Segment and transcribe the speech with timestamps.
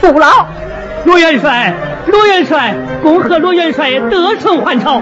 [0.00, 0.46] 不老？
[1.04, 1.72] 罗元帅，
[2.06, 5.00] 罗元帅，恭贺罗元帅得胜还朝。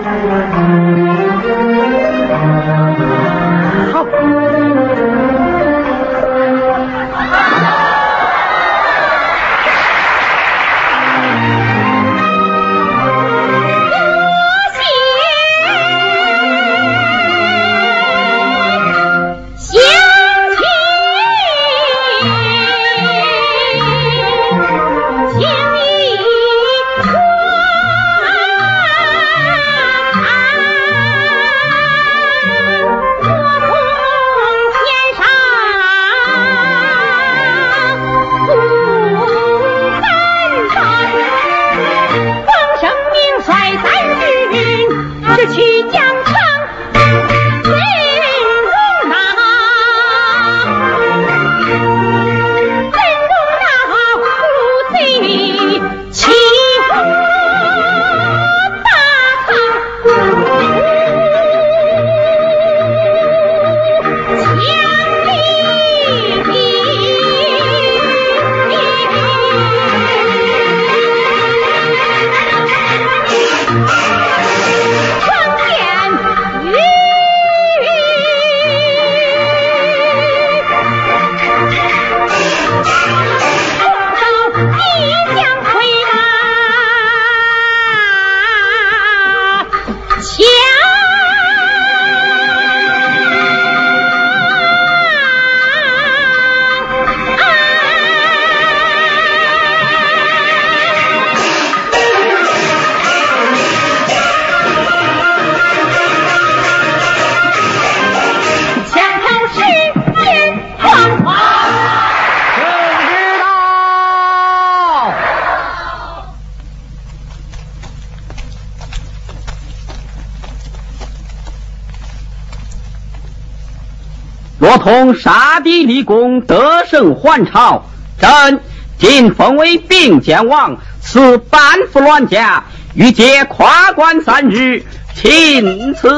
[124.78, 127.84] 同杀敌立功，得胜还朝，
[128.20, 128.60] 朕
[128.98, 131.60] 今封为并肩王，赐半
[131.92, 132.64] 副銮驾，
[132.94, 134.84] 欲借跨关三日，
[135.14, 136.08] 钦此。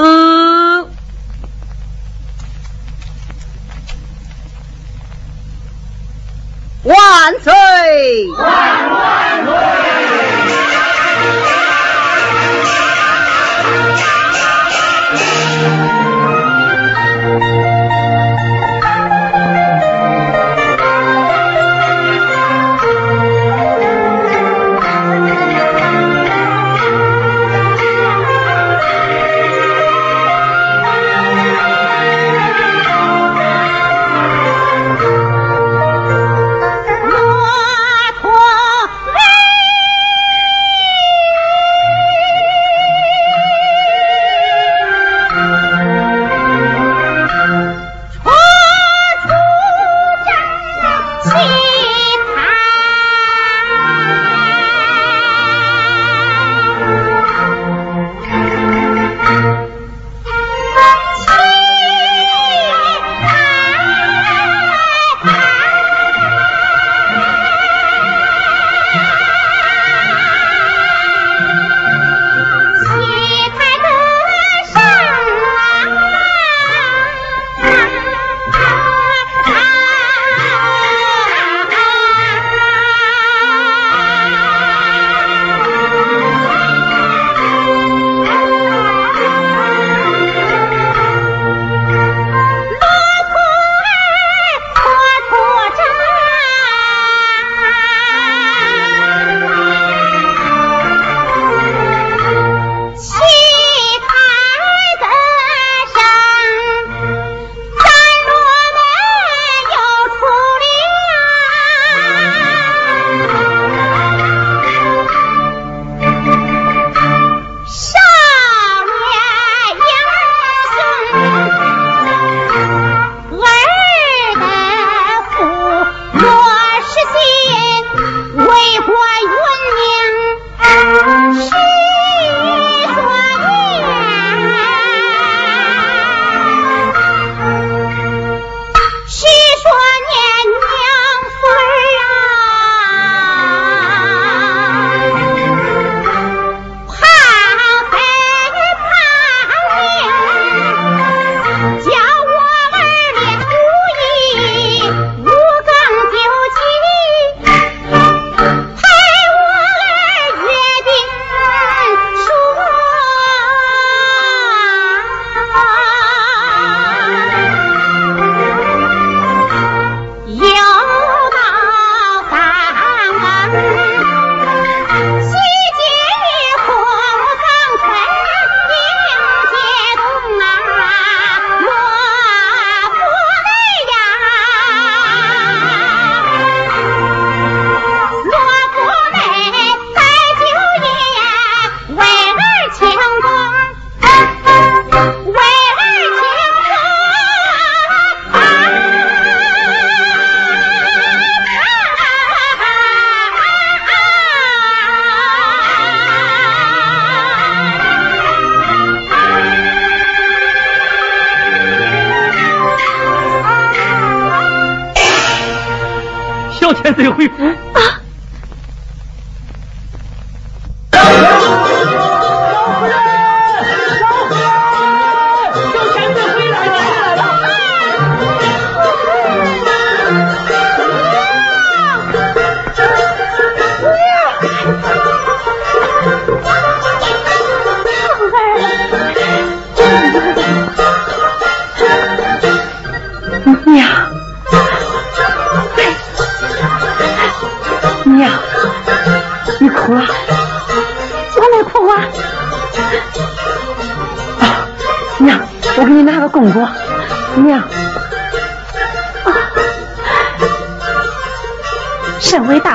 [6.82, 6.96] 万
[7.42, 7.52] 岁！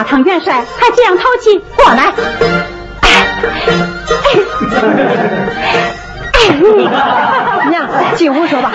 [0.07, 2.13] 唐元帅，还这样淘气，过来。
[7.69, 8.71] 娘，进屋说吧。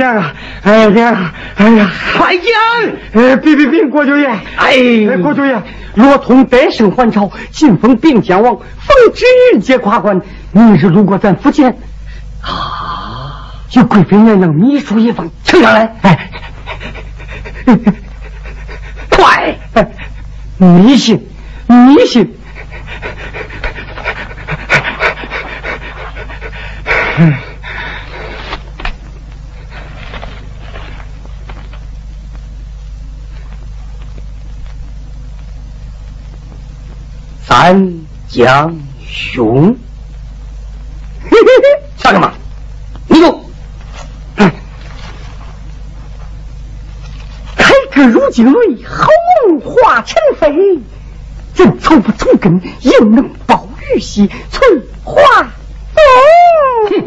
[0.00, 0.34] 快讲啊！
[0.62, 2.46] 哎呀，哎呀，快讲！
[3.12, 4.26] 哎，别别别，郭舅爷！
[4.56, 5.62] 哎，郭舅爷，
[5.94, 10.22] 罗通得胜还朝，晋封并肩王，奉旨接夸官。
[10.52, 11.76] 明日路过咱府前，
[12.40, 15.94] 啊，有贵妃娘娘秘书一封，呈上来。
[16.00, 16.30] 哎，
[19.10, 19.58] 快！
[20.56, 21.28] 迷信，
[21.66, 22.34] 迷信。
[37.50, 39.76] 三将兄，
[41.24, 42.32] 嘿嘿嘿，笑什么？
[43.08, 43.50] 你住！
[47.56, 49.08] 开个如今瑞，好
[49.48, 50.78] 梦化尘飞。
[51.56, 54.68] 人草不从根，又能报玉玺，翠
[55.02, 55.20] 花
[55.92, 57.02] 凤。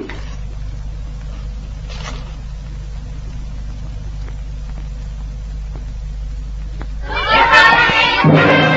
[8.25, 8.72] 哼。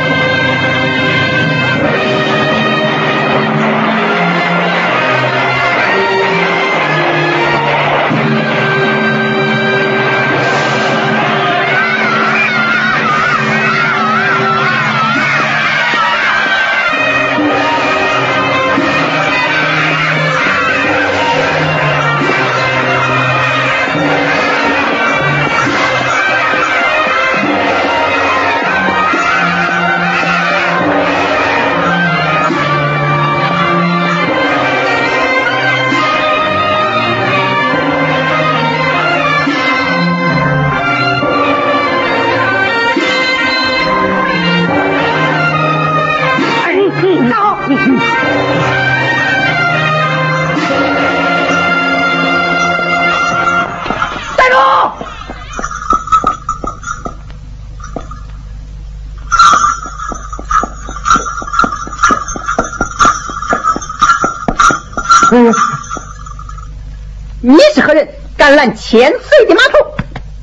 [68.46, 68.56] 何人？
[68.56, 69.96] 敢拦千岁的马头？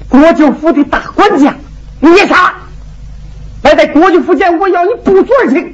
[0.10, 1.56] 国舅府的大管家，
[2.02, 2.54] 你啥？
[3.62, 5.74] 来在国舅府前，我要你不足而行。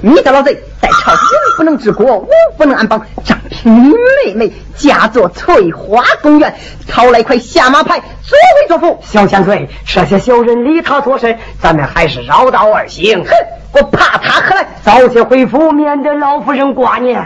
[0.00, 1.22] 你个老贼，在朝廷
[1.58, 3.04] 不能治国，武不能安邦。
[3.22, 3.94] 张平，你
[4.24, 6.54] 妹妹嫁作翠花公园，
[6.86, 8.98] 讨来块下马牌作威作福。
[9.04, 11.38] 小千岁，这些小人离他做甚？
[11.60, 13.24] 咱们还是绕道而行。
[13.24, 13.30] 哼，
[13.72, 14.57] 我怕他何来？
[14.88, 17.22] 早些回府，免得老夫人挂念。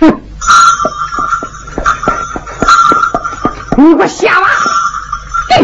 [0.00, 0.20] 哼，
[3.76, 4.48] 你给我下马！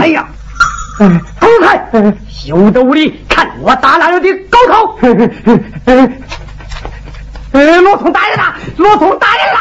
[0.01, 0.25] 哎呀！
[1.01, 1.91] 走开！
[2.31, 3.27] 休得无礼！
[3.29, 4.97] 看我打烂了的狗头！
[7.51, 8.55] 哎罗通大人呐！
[8.77, 9.61] 罗通大人啦！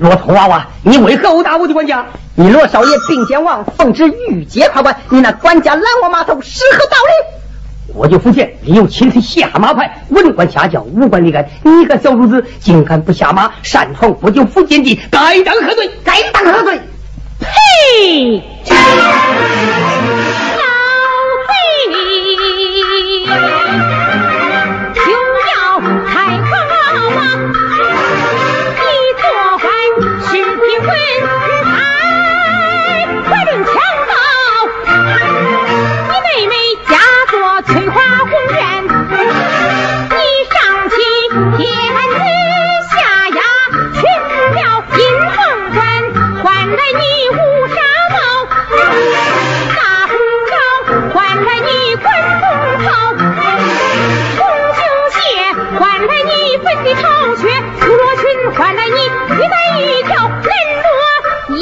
[0.00, 2.06] 罗通娃娃，你为何殴打我的管家？
[2.34, 7.92] 你罗少爷并肩王奉旨御街夸官，你那管家拦我码头，是何道理？
[7.94, 11.46] 我就福建利用亲自下马牌，文官下轿，武官立案。
[11.62, 15.90] 你个小主子，竟敢不下马，擅闯我就福建地，该当何罪？
[16.02, 16.80] 该当何罪？
[17.38, 18.42] 呸！
[46.92, 47.32] 你乌
[47.68, 47.74] 纱
[48.10, 48.16] 帽、
[49.76, 49.78] 大
[50.08, 50.12] 红
[50.50, 50.52] 袍，
[51.14, 52.06] 换来你官
[52.40, 52.44] 东
[52.78, 52.86] 袍；
[54.38, 54.40] 红
[54.74, 54.78] 绣
[55.10, 55.18] 鞋
[55.78, 57.02] 换来你粉底朝
[57.36, 57.42] 靴，
[57.86, 58.22] 罗裙
[58.56, 60.48] 换来你玉带玉腰，绫
[60.82, 61.58] 罗衣。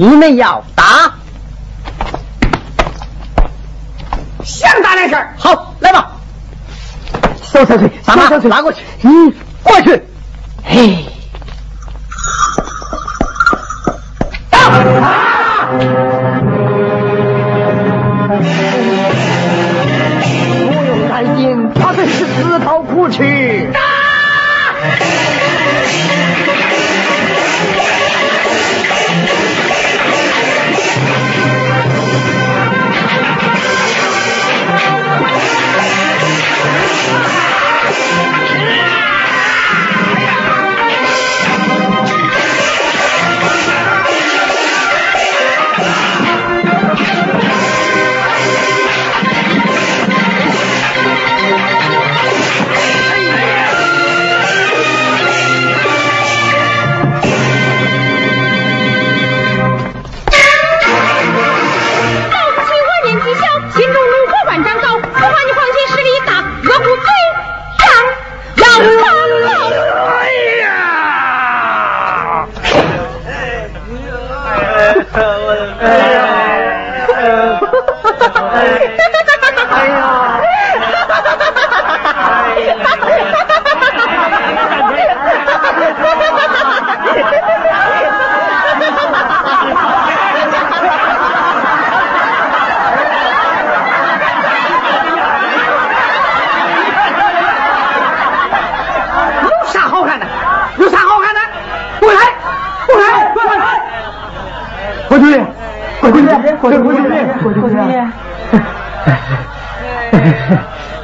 [0.00, 1.12] 你们要打？
[4.44, 5.34] 想打那事儿？
[5.36, 6.12] 好，来吧。
[7.42, 8.80] 小小翠，大妈，小翠拉过去。
[9.02, 10.00] 嗯，过去。
[10.62, 11.04] 嘿。
[14.48, 14.70] 打！
[14.70, 14.76] 不
[20.86, 23.68] 用担心，他们是自讨苦吃。
[23.72, 23.80] 打！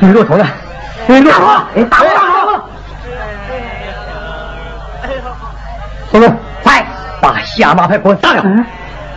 [0.04, 0.46] 你骆驼呢？
[1.08, 1.40] 骆驼，
[1.88, 2.68] 打我打我！
[6.10, 6.86] 松松，快
[7.22, 8.44] 把下马牌给我打了！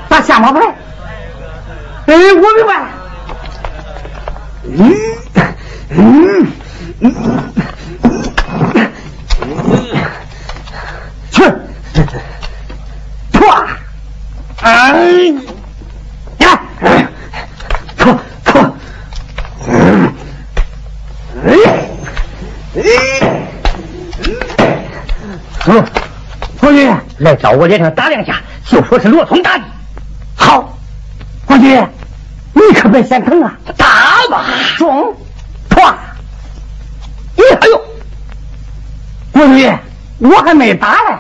[0.08, 0.62] 打下马牌！
[2.06, 2.86] 哎，我明白。
[4.64, 4.96] 嗯
[5.90, 6.48] 嗯
[7.02, 7.12] 嗯，
[11.32, 11.44] 去！
[13.34, 13.68] 唰！
[14.62, 15.34] 哎。
[27.18, 29.64] 来找我脸上打两下，就说是罗通打的。
[30.36, 30.78] 好，
[31.48, 31.76] 王局，
[32.54, 33.86] 你可别嫌疼啊，打
[34.30, 34.44] 吧，
[34.78, 35.16] 中，
[35.70, 35.94] 唰，
[37.36, 37.82] 咦，哎呦，
[39.34, 39.72] 王局，
[40.20, 41.18] 我还没打呢，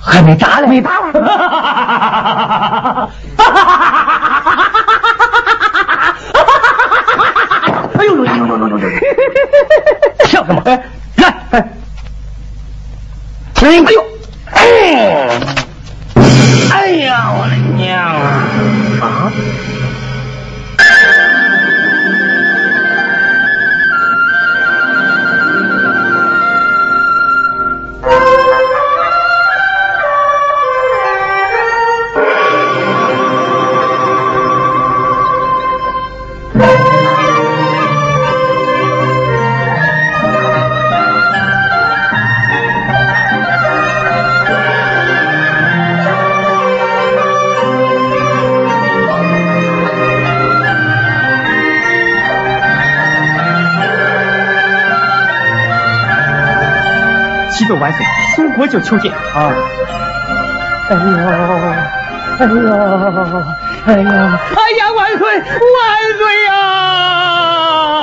[0.00, 1.12] 还没打呢，没打呢。
[7.98, 8.88] 哎呦呦呦呦呦呦呦！
[10.26, 10.62] 笑什么？
[10.64, 10.80] 来，
[11.50, 11.68] 哎，
[13.62, 14.19] 哎呦。
[16.72, 16.90] 哎！
[17.00, 18.26] 呀，我的娘啊
[19.00, 19.32] 啊！
[57.74, 58.04] 万岁，
[58.36, 59.52] 宋国就求见啊！
[60.88, 61.02] 哎呀，
[62.38, 62.52] 哎呀，
[63.86, 64.08] 哎呀，
[64.56, 64.92] 哎呀！
[64.96, 65.44] 万岁，万
[66.18, 66.50] 岁呀！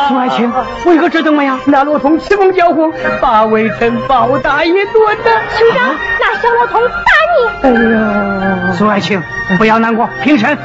[0.07, 0.51] 宋爱卿，
[0.85, 1.59] 为何这等么呀？
[1.65, 5.23] 那罗通启封交锋，把微臣包大爷夺的。
[5.57, 6.93] 兄长，那小罗通打
[7.33, 7.67] 你！
[7.67, 9.21] 哎呀，宋爱卿，
[9.57, 10.57] 不要难过，平身。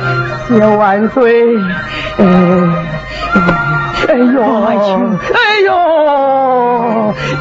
[0.49, 1.57] 谢万岁。
[4.09, 5.73] 哎呦，爱卿，哎呦，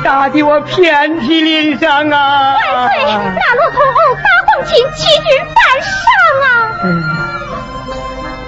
[0.03, 2.55] 打的我遍体鳞伤啊！
[2.55, 5.91] 万岁，那罗通殴打皇亲，欺君犯上
[6.43, 6.49] 啊！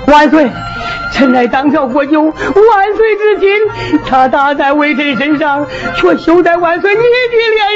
[0.08, 0.52] 万岁，
[1.12, 2.34] 臣乃当朝国舅，万
[2.96, 3.50] 岁之亲，
[4.10, 7.08] 他打在微臣身上，却羞在万岁你的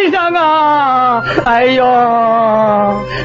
[0.01, 1.23] 脸上啊！
[1.45, 1.85] 哎呦，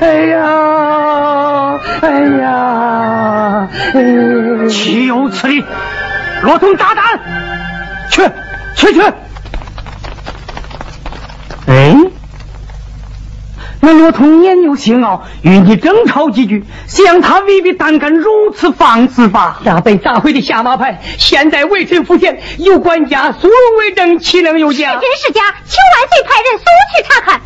[0.01, 3.69] 哎呀，哎呀，
[4.69, 5.65] 岂有此理！
[6.43, 7.21] 罗通大胆，
[8.11, 8.23] 去
[8.75, 9.01] 去去！
[11.69, 11.97] 哎，
[13.85, 19.59] 那罗通年幼性傲，与你争吵几句，想他未必胆敢如此放肆吧？
[19.65, 24.93] 那被炸毁的下马牌，现在微臣府前有管家苏荣为证，岂能有假？
[24.93, 25.41] 是真是假？
[25.67, 26.65] 请万岁派人速
[26.97, 27.41] 去查看。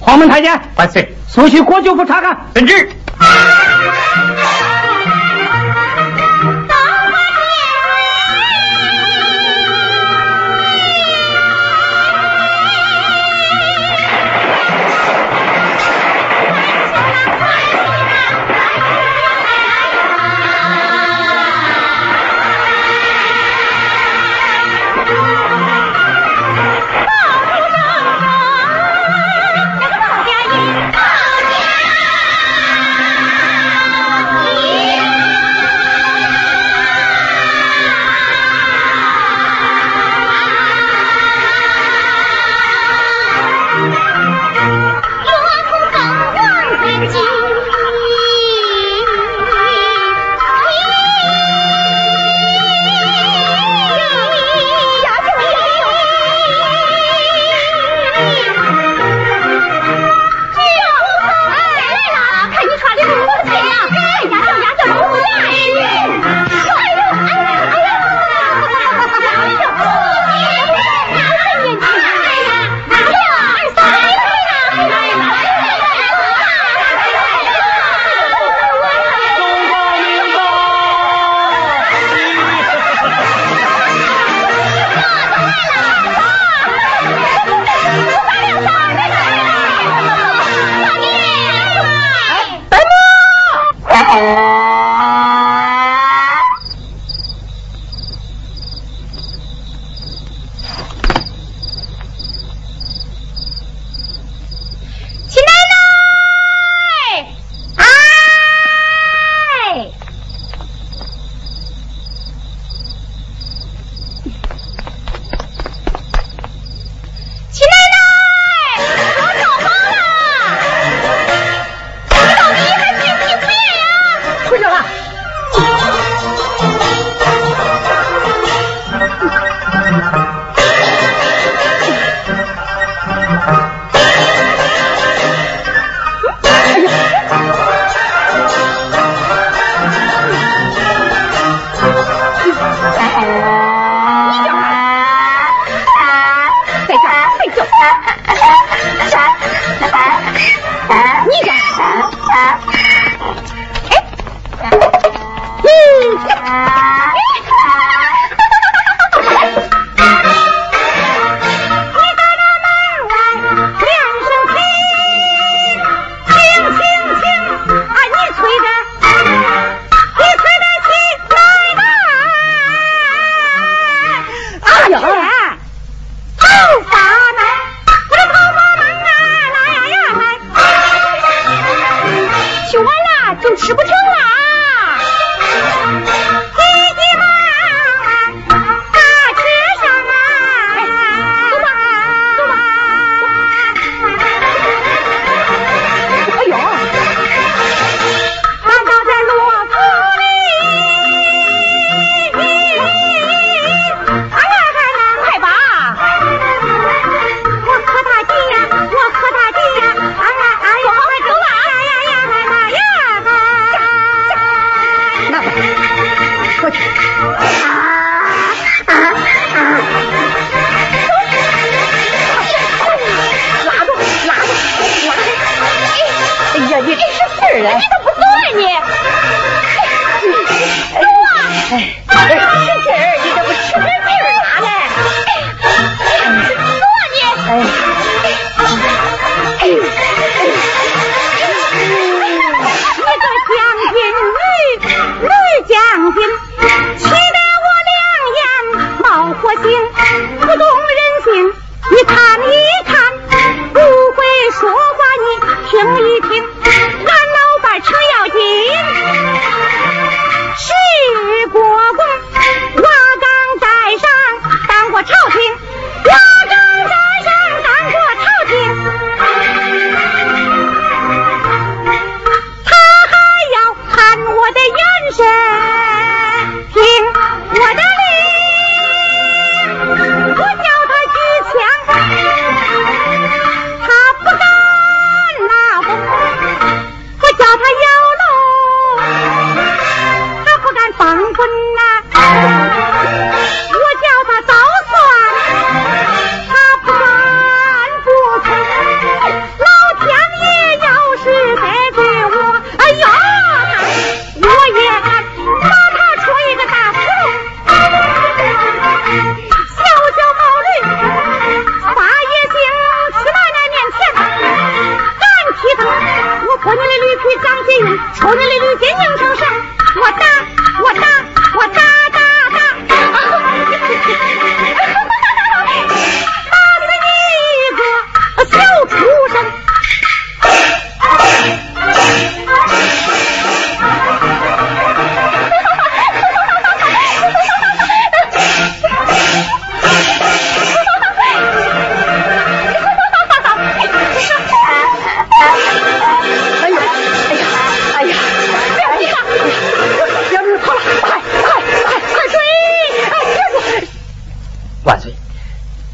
[0.00, 2.36] 黄门太监，万岁，速去国舅府查看。
[2.54, 2.90] 遵旨。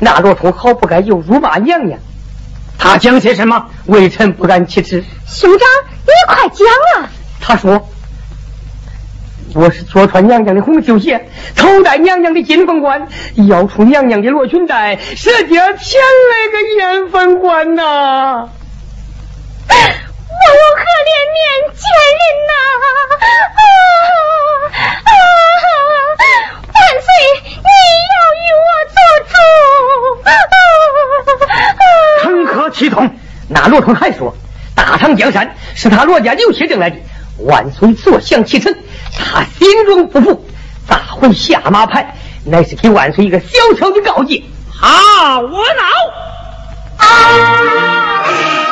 [0.05, 1.99] 大罗通好不该又辱骂娘娘，
[2.79, 3.67] 他讲些什么？
[3.87, 5.03] 微臣不敢启齿。
[5.27, 5.69] 兄长，
[6.05, 6.67] 你快讲
[7.03, 7.11] 啊！
[7.41, 7.89] 他说
[9.55, 13.09] ：“我是着穿娘娘的红绣鞋，头戴娘娘的金凤冠，
[13.49, 17.83] 腰束娘娘的罗裙带，舌尖前来个烟凤冠呐！
[19.67, 19.75] 我
[20.55, 21.43] 有何脸面
[21.75, 21.83] 见
[22.21, 22.53] 人呐？
[23.21, 23.27] 啊
[25.07, 25.17] 啊！
[26.75, 27.09] 万岁，
[27.45, 27.71] 你
[32.23, 33.11] 成何体统。”。
[33.49, 34.35] 那罗通还说，
[34.75, 36.97] 大唐江山是他罗家刘协挣来的，
[37.39, 38.75] 万岁坐享其成，
[39.19, 40.47] 他心中不服，
[40.89, 42.17] 咋会下马牌？
[42.47, 43.47] 乃是给万岁一个小
[43.79, 44.43] 小的告诫。
[44.71, 45.85] 好，我恼。
[46.99, 48.64] 来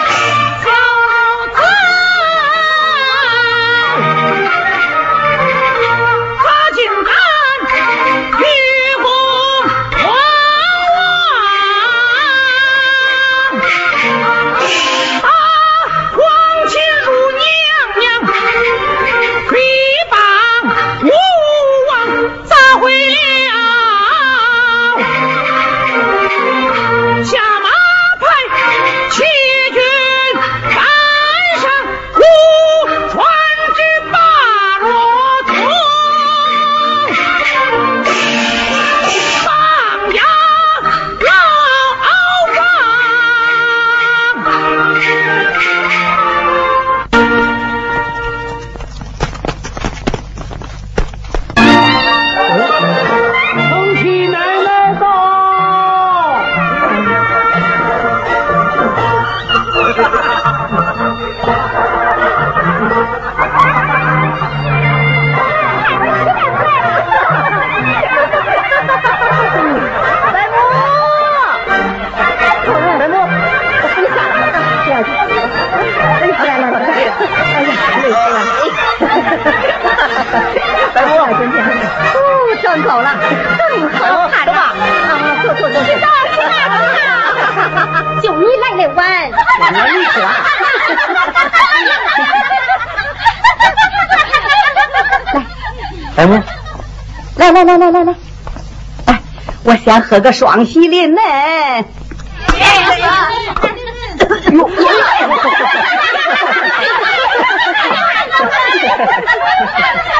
[100.13, 101.23] 喝个双喜临门。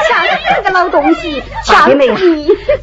[0.07, 0.25] 抢
[0.55, 2.09] 这个老东西，强妹，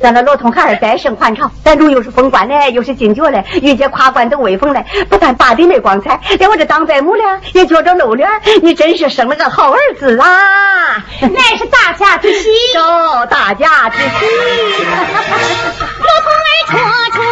[0.00, 8.28] 咱那罗通孩儿再生还朝，咱主又是封官嘞，又是进爵嘞，御姐夸官都威风嘞，不但八弟妹光彩，连我这当伯母嘞也觉着露脸。
[8.62, 11.04] 你真是生了个好儿子啊！
[11.22, 14.06] 那是大家之喜，哦，大家之喜。
[16.00, 16.32] 罗通
[16.68, 17.29] 来戳出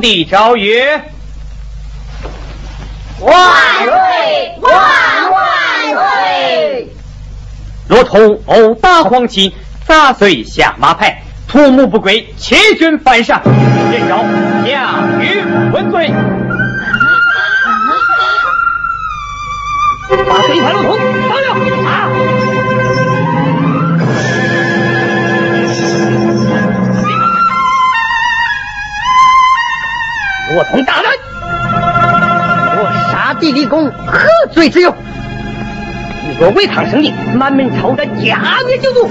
[0.00, 1.02] 帝诏曰：
[3.20, 3.34] 万
[3.84, 4.72] 岁，万
[5.30, 5.42] 万
[5.94, 6.88] 岁！
[7.88, 9.52] 如同殴打皇亲，
[9.86, 13.42] 砸碎下马派，图谋不轨，欺君犯上，
[33.52, 34.94] 立功，何罪之有？
[36.22, 39.08] 你若违抗圣令，满门抄斩，加灭九族。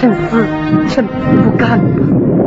[0.00, 0.46] 臣死，
[0.88, 2.37] 臣不敢。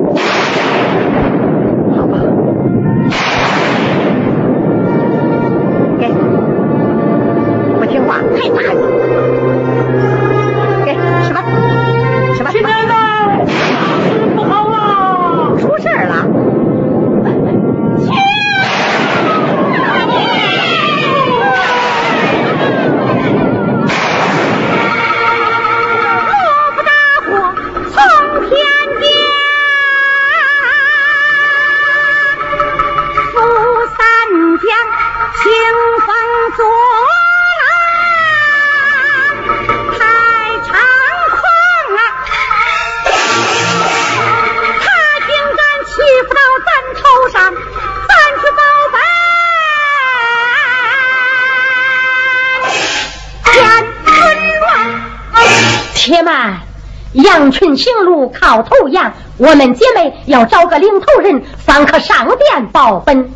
[59.42, 63.32] 我们姐妹要找个领头人，方可上殿报本。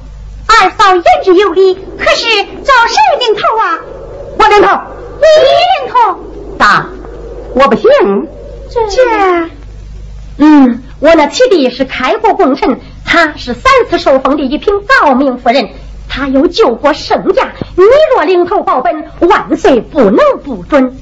[0.46, 2.28] 二嫂言之有理，可是
[2.64, 3.80] 找谁领头啊？
[4.38, 4.68] 我领头，
[5.18, 5.26] 你
[5.82, 6.20] 领头。
[6.60, 6.86] 大，
[7.56, 7.90] 我不行。
[8.70, 9.50] 这，
[10.38, 15.70] 嗯，我那七弟是开国功臣，他是三次受封的一品诰命夫人，
[16.08, 17.50] 他有救国圣驾。
[17.76, 17.84] 你
[18.14, 20.96] 若领头报本，万岁不能不准。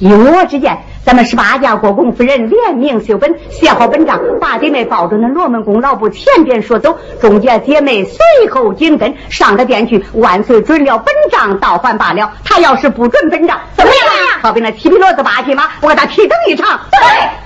[0.00, 0.82] 依我之见。
[1.12, 10.02] 咱们十八家国公夫人联名修本，写好本账，把姐妹抱着那罗门宫老布前边说走，中间姐妹随后紧跟，上了殿去。
[10.14, 12.32] 万岁准了本账，倒还罢了。
[12.42, 14.40] 他要是不准本账，怎么样？
[14.40, 16.80] 好比那七匹骡子八匹马，我给他提整一场。
[16.90, 17.41] 众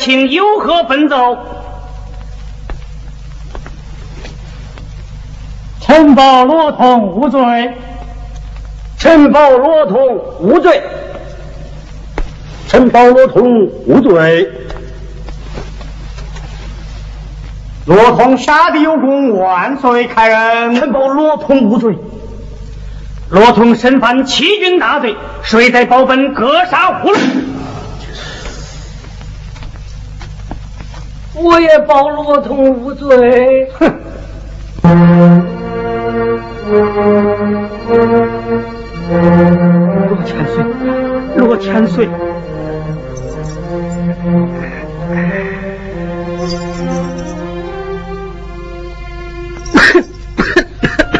[0.00, 1.38] 卿有何奔奏？
[5.80, 7.74] 臣报罗通无罪。
[8.98, 10.82] 臣报罗通无罪。
[12.68, 14.50] 臣报罗通无罪。
[17.86, 20.06] 罗通杀敌有功，万岁！
[20.06, 20.76] 开恩。
[20.76, 21.98] 臣报罗通无罪。
[23.30, 27.20] 罗通身犯欺君大罪，谁在保本格杀无论？
[31.42, 33.66] 我也报罗通无罪。
[33.78, 33.90] 哼！
[40.06, 40.62] 罗千岁，
[41.36, 42.08] 罗千岁，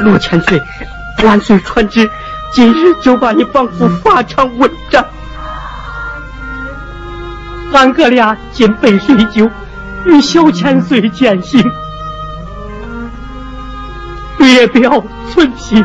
[0.01, 0.61] 罗千岁，
[1.25, 2.09] 万岁传旨，
[2.53, 5.05] 今日就把你绑赴法场问斩。
[7.73, 9.49] 俺哥俩尽杯水酒。
[10.07, 11.63] 与小千岁践行，
[14.39, 15.85] 略表寸心。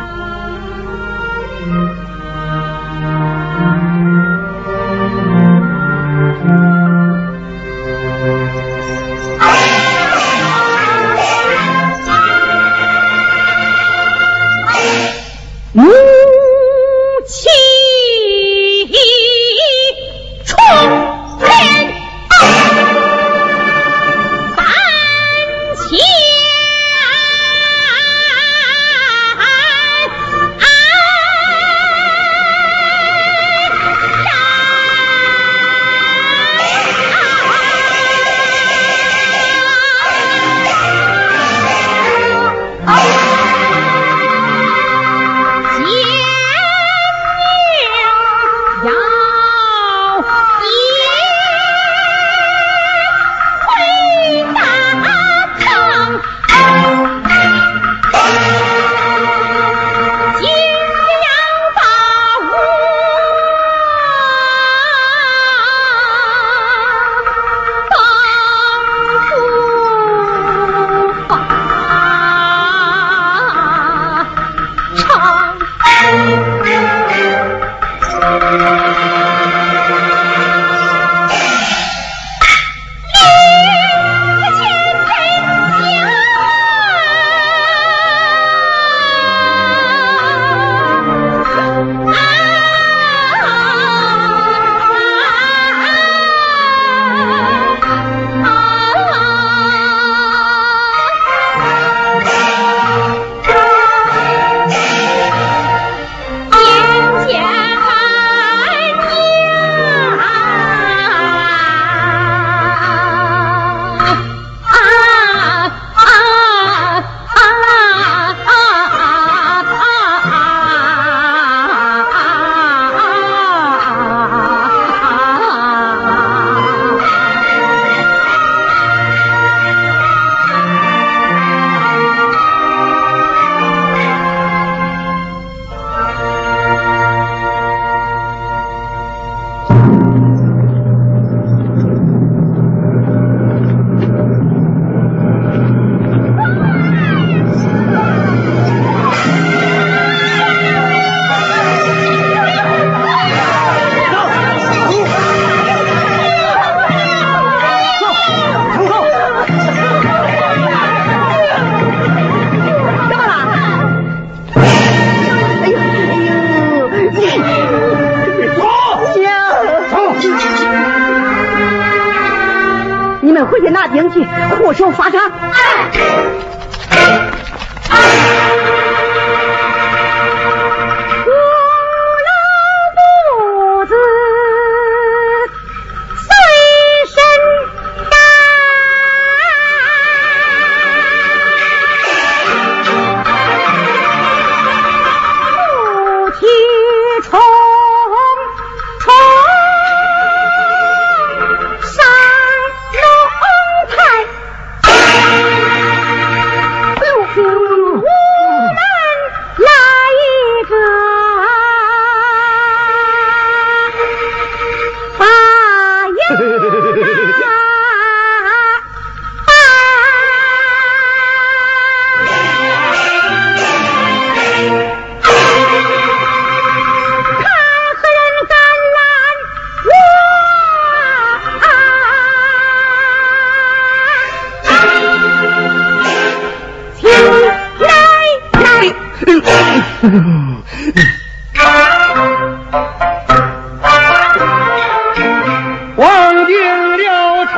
[245.96, 246.56] 忘定
[246.98, 247.54] 了成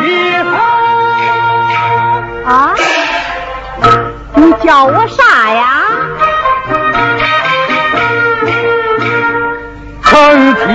[0.00, 0.04] 吉
[0.42, 0.48] 思
[2.46, 2.74] 啊！
[4.34, 5.82] 你叫我啥呀？
[10.02, 10.68] 成吉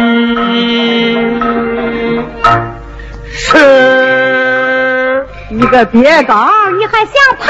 [3.34, 7.48] 是，你个别刚，你还想爬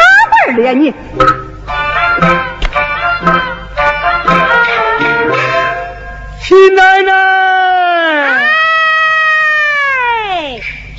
[0.47, 0.91] 辈儿了你？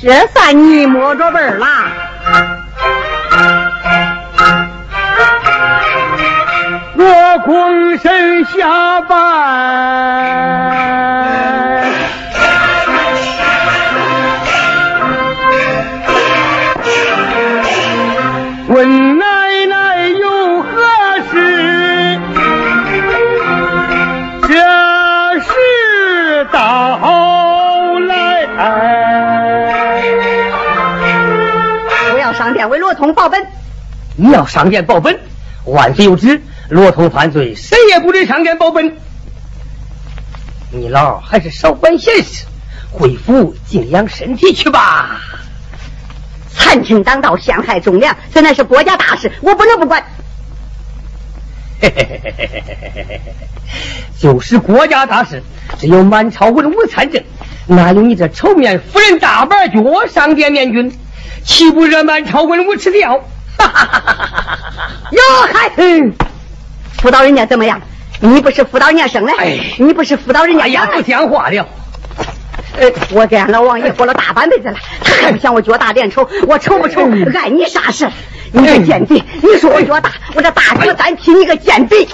[0.07, 1.67] 这算你摸着辈儿了。
[6.95, 7.03] 我
[7.45, 9.15] 躬身下拜，
[34.19, 35.19] 你要上殿报本，
[35.63, 38.97] 万岁有旨，罗通犯罪，谁也不准上殿报本。
[40.71, 42.47] 你老还是少管闲事，
[42.91, 45.21] 回府静养身体去吧。
[46.49, 50.03] 残臣当道，陷害忠良，这乃是国家大事，我不能不管。
[51.79, 53.21] 嘿嘿嘿嘿嘿嘿嘿嘿嘿
[54.19, 55.43] 就是国家大事，
[55.77, 57.23] 只有满朝文武参政，
[57.67, 60.91] 哪有你这丑面夫人大板脚上殿面君？
[61.45, 63.23] 岂不惹满朝文武吃掉？
[65.11, 65.21] 哟
[65.53, 66.13] 嗨，嗯，
[67.01, 67.81] 辅导人家怎么样？
[68.19, 71.67] 你不是辅导人家生的，哎，你不是辅导人家哎呀，不讲话了。
[72.79, 77.01] 呃，我跟俺老王爷活了大半辈子了，他还不嫌我脚大脸丑，我丑不丑？
[77.35, 78.07] 碍你啥事？
[78.51, 79.23] 你个贱婢！
[79.41, 81.97] 你说我脚大，我这大脚单踢你个贱婢！
[81.97, 82.05] 你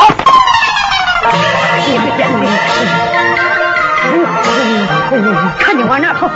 [1.97, 2.47] 个贱婢！
[5.59, 6.29] 看你往哪跑！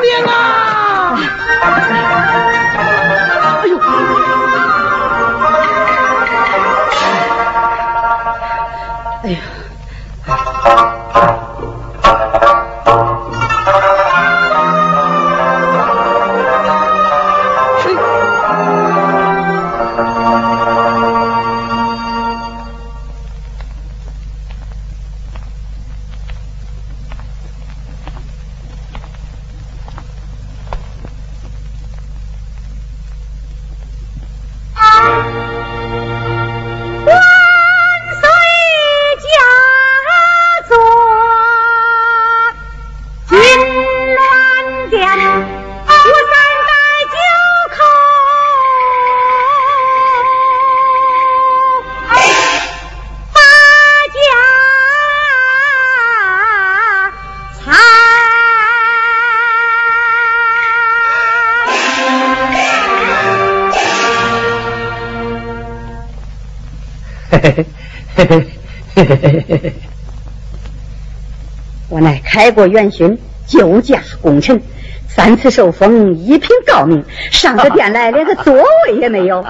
[0.00, 0.32] 命啊！
[3.62, 3.72] 哎呦！
[9.22, 9.38] 哎呀！
[71.88, 74.60] 我乃开国元勋，救驾功臣，
[75.08, 79.44] 三次受封，一品诰命，上个殿来连个座位也没有。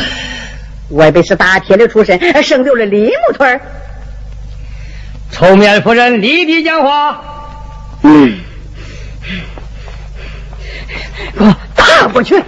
[0.90, 3.60] 我本是打铁的出身，生就了李木腿儿。
[5.30, 7.22] 臭面夫人，立地讲话。
[8.02, 8.38] 嗯，
[11.36, 12.42] 给我打过去！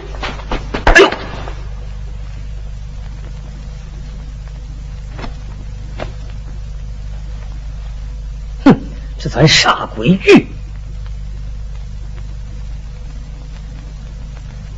[9.21, 10.49] 这算啥规矩？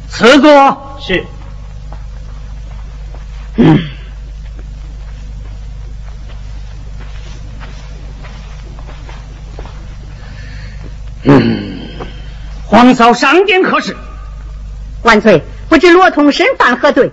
[0.09, 1.01] 此座。
[1.01, 1.25] 是。
[3.57, 3.79] 嗯。
[11.25, 11.79] 嗯，
[12.67, 13.97] 皇嫂上殿可是？
[15.03, 15.43] 万岁！
[15.69, 17.11] 不知罗通身犯何罪？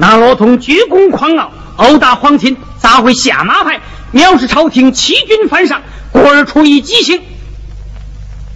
[0.00, 3.80] 那罗通居功狂傲，殴打皇亲，砸毁下马牌，
[4.14, 5.82] 藐视朝廷，欺君犯上，
[6.12, 7.20] 故而处以极刑。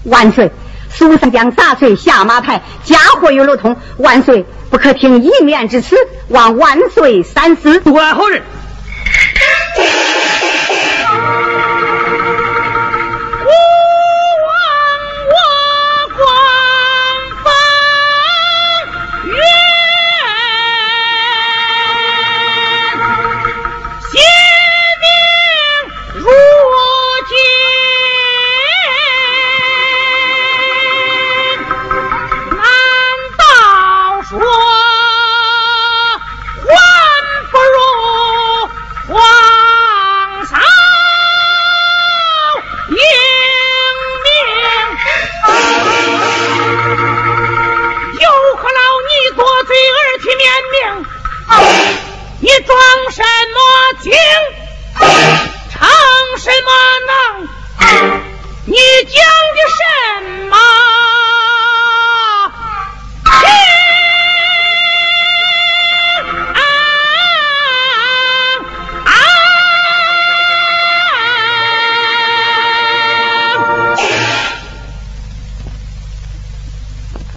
[0.04, 0.52] 万岁！
[0.88, 5.96] 苏三将砸碎下马牌，嫁祸于罗通，万岁不可听一面之词，
[6.28, 7.80] 望万岁三思。
[7.80, 8.42] 独爱何人？
[56.42, 56.66] 什么
[57.06, 58.20] 呢？
[58.66, 59.31] 你家。